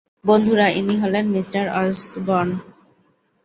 [0.25, 2.49] বন্ধুরা, ইনি হলেন মিস্টার অসবর্ন।